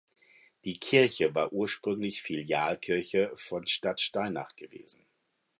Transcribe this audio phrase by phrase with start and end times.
[0.65, 5.05] Die Kirche war ursprünglich Filialkirche von Stadtsteinach gewesen.